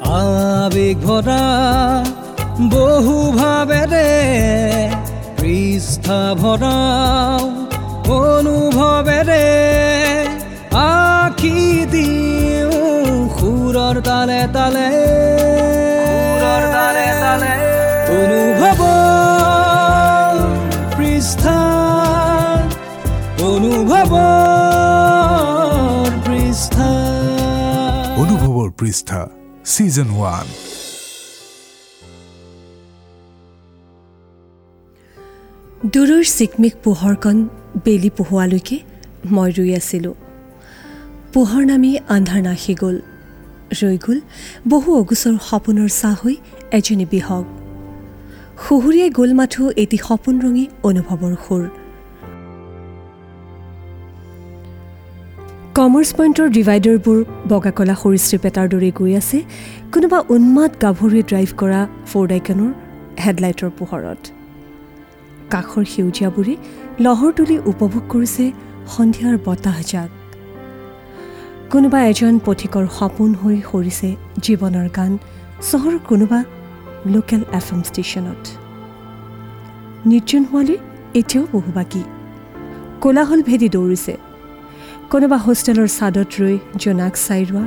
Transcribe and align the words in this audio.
আবেগ 0.00 0.96
ভৰা 1.06 1.44
বহু 2.72 3.16
ভাবেৰে 3.32 4.08
পৃষ্ঠা 5.40 6.20
ভৰাও 6.42 7.40
অনুভৱেৰে 8.16 9.46
আখি 10.80 11.58
দিওঁ 11.92 13.28
সুৰৰ 13.36 13.96
তালে 14.08 14.40
তালে। 14.52 14.88
সুৰৰ 16.06 16.62
তালে 16.76 17.06
তালে। 17.22 17.54
অনুভৱ 18.20 18.80
পৃষ্ঠা 20.96 21.58
অনুভৱ 23.50 24.12
পৃষ্ঠা। 26.26 26.88
অনুভৱৰ 28.22 28.68
পৃষ্ঠা। 28.80 29.39
ছিজন 29.64 30.10
ওৱান 30.10 30.46
দূৰৰ 35.94 36.24
চিকমিক 36.24 36.74
পোহৰকণ 36.84 37.36
বেলি 37.84 38.10
পোহোৱালৈকে 38.16 38.76
মই 39.30 39.50
ৰৈ 39.52 39.70
আছিলোঁ। 39.80 40.14
পোহৰ 41.34 41.62
নামি 41.66 41.90
আন্ধাৰ 42.08 42.42
নাশি 42.42 42.74
গ'ল। 42.74 42.96
ৰৈ 43.80 43.96
গ'ল 44.06 44.18
বহু 44.68 44.88
অগোচৰ 45.00 45.34
সপোনৰ 45.48 45.88
চাহ 46.00 46.14
হৈ 46.22 46.36
এজনী 46.78 47.06
বিহগ 47.10 47.44
সুহুৰিয়াই 48.64 49.10
গ'ল 49.18 49.30
মাথো 49.40 49.62
এটি 49.82 49.96
সপোন 50.06 50.34
ৰঙী 50.44 50.64
অনুভৱৰ 50.88 51.34
সুৰ। 51.48 51.79
কমাৰ্চ 55.78 56.10
পইণ্টৰ 56.18 56.48
ডিভাইডাৰবোৰ 56.56 57.18
বগা 57.50 57.70
কলা 57.78 57.94
সৰীসৃপ 58.02 58.42
এটাৰ 58.48 58.66
দৰে 58.72 58.90
গৈ 58.98 59.12
আছে 59.20 59.38
কোনোবা 59.92 60.18
উন্মাদ 60.34 60.70
গাভৰুৱে 60.82 61.20
ড্ৰাইভ 61.30 61.50
কৰা 61.60 61.80
ফ'ৰডাইকানৰ 62.10 62.70
হেডলাইটৰ 63.24 63.70
পোহৰত। 63.78 64.20
কাষৰ 65.52 65.84
সেউজীয়াবোৰে 65.94 66.54
লহৰ 67.04 67.30
তুলি 67.38 67.56
উপভোগ 67.72 68.04
কৰিছে 68.12 68.44
সন্ধিয়াৰ 68.94 69.36
বতাহজাক 69.46 70.10
কোনোবা 71.72 71.98
এজন 72.10 72.34
পথিকৰ 72.46 72.84
সপোন 72.98 73.30
হৈ 73.42 73.56
সৰিছে 73.70 74.08
জীৱনৰ 74.44 74.88
গান 74.96 75.12
চহৰৰ 75.70 75.98
কোনোবা 76.08 76.40
লোকেল 77.14 77.42
এফ 77.58 77.66
এম 77.74 77.80
ষ্টেচনত 77.90 78.42
নিৰ্জন 80.10 80.42
হোৱালৈ 80.50 80.76
এতিয়াও 81.20 81.44
বহু 81.54 81.70
বাকী। 81.78 82.02
কোলাহল 83.02 83.40
ভেদি 83.48 83.68
দৌৰিছে। 83.76 84.14
কোনোবা 85.12 85.38
হোষ্টেলৰ 85.46 85.88
ছাদত 85.98 86.30
ৰৈ 86.40 86.56
জোনাক 86.82 87.14
চাই 87.26 87.42
ৰোৱা 87.50 87.64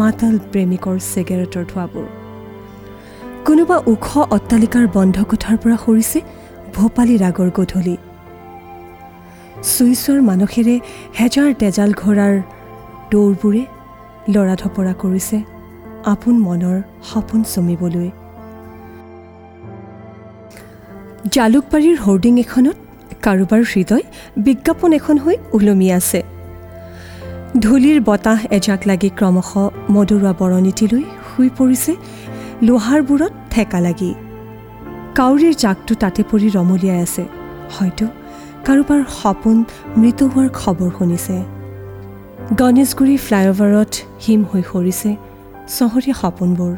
মাতাল 0.00 0.34
প্ৰেমিকৰ 0.50 0.96
চিগাৰেটৰ 1.12 1.64
ধোঁৱাবোৰ। 1.70 2.06
কোনোবা 3.46 3.76
ওখ 3.92 4.06
অট্টালিকাৰ 4.36 4.84
বন্ধ 4.96 5.16
কোঠাৰ 5.30 5.56
পৰা 5.62 5.76
সৰিছে 5.84 6.18
ভোপালী 6.76 7.16
ৰাগৰ 7.24 7.48
গধূলি। 7.56 7.96
চুইচৰ 9.72 10.18
মানসেৰে 10.28 10.76
হেজাৰ 11.18 11.50
তেজাল 11.60 11.90
ঘোঁৰাৰ 12.02 12.34
দৌৰবোৰে 13.12 13.62
লৰা 14.34 14.54
ধপৰা 14.62 14.92
কৰিছে 15.02 15.36
আপোন 16.12 16.36
মনৰ 16.46 16.76
সপোন 17.10 17.40
চুমিবলৈ। 17.52 18.08
জালুকবাৰীৰ 21.34 21.96
হৰ্ডিং 22.04 22.32
এখনত 22.44 22.76
কাৰোবাৰ 23.24 23.62
হৃদয় 23.72 24.04
বিজ্ঞাপন 24.46 24.90
এখন 24.98 25.16
হৈ 25.24 25.36
ওলমি 25.56 25.90
আছে। 25.98 26.20
ধূলিৰ 27.62 28.00
বতাহ 28.00 28.40
এজাক 28.50 28.80
লাগি 28.86 29.08
ক্ৰমশ 29.18 29.50
মদৰুৱা 29.94 30.32
বৰণীটিলৈ 30.40 31.04
শুই 31.30 31.48
পৰিছে। 31.58 31.92
লোহাৰবোৰত 32.66 33.32
ঠেকা 33.50 33.80
লাগি। 33.80 34.14
কাউৰীৰ 35.18 35.54
জাকটো 35.54 35.94
তাতে 35.94 36.22
পৰি 36.30 36.48
ৰমলিয়াই 36.56 37.00
আছে। 37.06 37.24
হয়তো 37.74 38.06
কাৰোবাৰ 38.66 39.00
সপোন 39.20 39.56
মৃত 39.96 40.20
হোৱাৰ 40.22 40.48
খবৰ 40.60 40.90
শুনিছে। 40.98 41.36
গণেশগুৰি 42.60 43.16
ফ্লাইঅভাৰত 43.26 43.92
হিম 44.24 44.40
হৈ 44.50 44.62
সৰিছে 44.70 45.10
চহৰীয়া 45.76 46.14
সপোনবোৰ। 46.22 46.74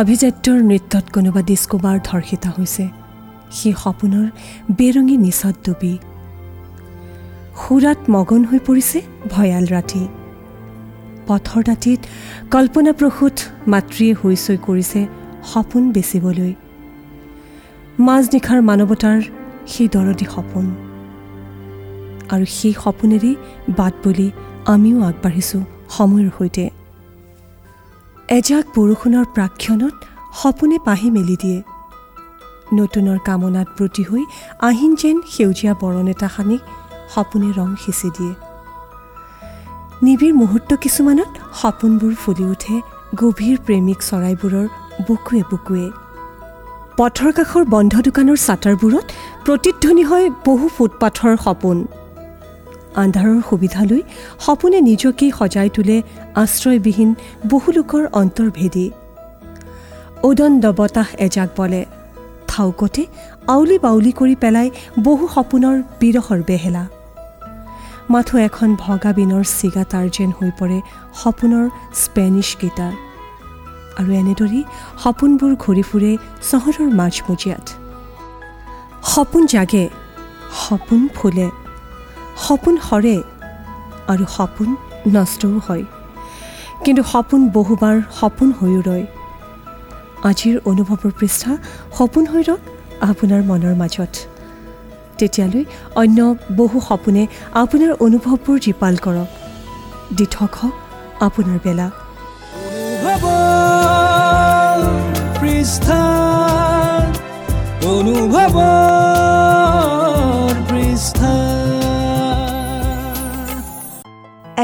অভিজাত্যৰ 0.00 0.58
নৃত্যত 0.70 1.04
কোনোবা 1.14 1.40
ডিস্কোবাৰ 1.42 1.96
ধৰ্ষিতা 2.08 2.50
হৈছে। 2.56 2.84
সেই 3.56 3.74
সপোনৰ 3.82 4.26
বেৰঙী 4.78 5.16
নিচত 5.16 5.54
ডুবি 5.66 5.94
সুৰাত 7.62 7.98
মগন 8.14 8.42
হৈ 8.50 8.60
পৰিছে 8.66 8.98
ভয়াল 9.32 9.64
ৰাতি। 9.74 10.02
পথৰ 11.28 11.62
দাঁতিত 11.68 12.00
কল্পনাপ্ৰসূত 12.54 13.36
মাতৃয়ে 13.72 14.12
হৈচৈ 14.20 14.58
কৰিছে 14.66 15.00
সপোন 15.52 15.82
বেচিবলৈ। 15.92 16.52
মাজনিশাৰ 18.06 18.60
মানৱতাৰ 18.68 19.18
সেই 19.72 19.88
দৰদী 19.94 20.26
সপোন। 20.34 20.66
আৰু 22.32 22.44
সেই 22.56 22.74
সপোনেৰেই 22.82 23.34
বাট 23.78 23.94
বুলি 24.04 24.28
আমিও 24.74 24.98
আগবাঢ়িছোঁ 25.08 25.62
সময়ৰ 25.96 26.28
সৈতে। 26.38 26.64
এজাক 28.38 28.64
বৰষুণৰ 28.76 29.26
প্ৰাক্ষণত 29.34 29.94
সপোনে 30.40 30.78
পাহি 30.84 31.08
মেলি 31.10 31.36
দিয়ে। 31.42 31.60
নতুনৰ 32.78 33.18
কামনাত 33.28 33.68
ব্ৰতী 33.76 34.02
হৈ 34.08 34.22
আহিন 34.68 34.90
যেন 35.00 35.16
সেউজীয়া 35.34 35.72
বৰণ 35.82 36.06
এটা 36.14 36.28
সানি 36.36 36.58
সপোনে 37.14 37.50
ৰং 37.56 37.68
সিঁচি 37.84 38.08
দিয়ে। 38.10 38.34
নিবিড় 40.02 40.34
মুহূৰ্ত 40.34 40.74
কিছুমানত 40.74 41.30
সপোনবোৰ 41.60 42.14
ফুলি 42.14 42.44
উঠে 42.44 42.74
গভীৰ 43.14 43.56
প্ৰেমিক 43.66 43.98
চৰাইবোৰৰ 44.02 44.66
বুকুৱে 45.08 45.42
বুকুৱে। 45.50 45.90
পথৰ 46.96 47.32
কাষৰ 47.32 47.64
বন্ধ 47.64 47.94
দোকানৰ 48.00 48.36
চাটাৰবোৰত 48.36 49.06
প্ৰতিধ্বনি 49.44 50.02
হয় 50.02 50.30
বহু 50.46 50.68
ফুটপাথৰ 50.68 51.36
সপোন। 51.44 51.86
আন্ধাৰৰ 52.96 53.40
সুবিধা 53.50 53.82
লৈ 53.84 54.02
সপোনে 54.40 54.80
নিজকেই 54.80 55.30
সজাই 55.38 55.68
তোলে 55.68 56.02
আশ্ৰয়বিহীন 56.34 57.14
বহু 57.50 57.68
লোকৰ 57.72 58.02
অন্তৰ্ভেদী। 58.12 58.90
উদণ্ড 60.22 60.62
বতাহ 60.76 61.08
এজাক 61.18 61.48
বলে। 61.56 61.84
থাউকতে 62.48 63.02
আউলি 63.48 63.78
বাউলি 63.78 64.12
কৰি 64.12 64.34
পেলাই 64.34 64.70
বহু 65.04 65.28
সপোনৰ 65.34 65.76
বিৰহৰ 66.00 66.40
বেহেলা। 66.46 66.84
মাথো 68.12 68.36
এখন 68.48 68.70
ভগা 68.84 69.10
বিনৰ 69.18 69.44
চিগা 69.58 69.84
তাৰ 69.92 70.06
যেন 70.16 70.30
হৈ 70.38 70.50
পৰে 70.58 70.78
সপোনৰ 71.20 71.64
স্পেনিছ 72.02 72.48
গীটাৰ 72.60 72.94
আৰু 73.98 74.10
এনেদৰেই 74.22 74.62
সপোনবোৰ 75.02 75.52
ঘূৰি 75.64 75.82
ফুৰে 75.88 76.12
চহৰৰ 76.50 76.88
মাজমজিয়াত। 77.00 77.66
সপোন 79.12 79.42
জাগে 79.52 79.84
সপোন 80.62 81.00
ফুলে 81.16 81.48
সপোন 82.44 82.74
সৰে 82.88 83.16
আৰু 84.12 84.24
সপোন 84.36 84.68
নষ্টও 85.14 85.58
হয়। 85.66 85.84
কিন্তু 86.84 87.02
সপোন 87.12 87.40
বহুবাৰ 87.56 87.96
সপোন 88.18 88.48
হৈও 88.58 88.80
ৰয়। 88.88 89.04
আজিৰ 90.28 90.54
অনুভৱৰ 90.70 91.12
পৃষ্ঠা 91.18 91.52
সপোন 91.96 92.24
হৈ 92.32 92.42
ৰওক 92.48 92.62
আপোনাৰ 93.08 93.40
মনৰ 93.50 93.74
মাজত। 93.82 94.12
তেতিয়ালৈ 95.18 95.64
অন্য 96.00 96.18
বহু 96.56 96.76
সপোনে 96.88 97.22
আপোনাৰ 97.62 97.90
অনুভৱবোৰ 98.04 98.56
জীপাল 98.64 98.94
কৰক। 99.04 99.28
দি 100.16 100.26
থক 100.36 100.52
হওক 100.60 100.74
আপোনাৰ 101.26 101.58
বেলা। 101.64 101.88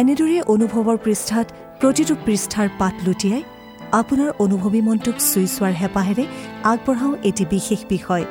এনেদৰে 0.01 0.39
অনুভৱৰ 0.55 0.97
পৃষ্ঠাত 1.05 1.47
প্ৰতিটো 1.81 2.15
পৃষ্ঠাৰ 2.27 2.69
পাত 2.79 2.95
লুটিয়াই 3.07 3.43
আপোনাৰ 4.01 4.31
অনুভৱী 4.45 4.81
মনটোক 4.87 5.17
চুই 5.31 5.47
চোৱাৰ 5.55 5.75
হেঁপাহেৰে 5.81 6.25
আগবঢ়াওঁ 6.71 7.15
এটি 7.29 7.45
বিশেষ 7.51 7.81
বিষয়। 7.89 8.25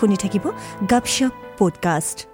শুনি 0.00 0.16
থাকিব 0.16 0.44
গাপশ্বপ 0.90 1.32
podcast. 1.56 2.33